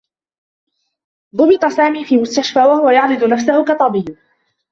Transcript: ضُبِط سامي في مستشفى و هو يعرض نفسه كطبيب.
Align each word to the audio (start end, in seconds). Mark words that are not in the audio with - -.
ضُبِط 1.35 1.65
سامي 1.65 2.05
في 2.05 2.17
مستشفى 2.17 2.59
و 2.59 2.71
هو 2.71 2.89
يعرض 2.89 3.23
نفسه 3.23 3.65
كطبيب. 3.65 4.17